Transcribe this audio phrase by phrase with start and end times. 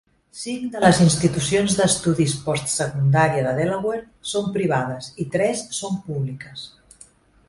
[0.41, 6.65] Cinc de les institucions d'estudis postsecundària de Delaware són privades i tres són públiques.